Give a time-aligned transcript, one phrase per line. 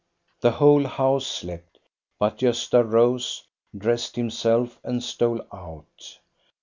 [0.39, 1.77] The whole house slept.
[2.17, 3.43] But Gosta rose,
[3.77, 6.17] dressed himself, and stole out.